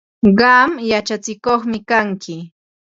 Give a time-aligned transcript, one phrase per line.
[0.39, 2.37] Qam yachatsikuqmi kanki.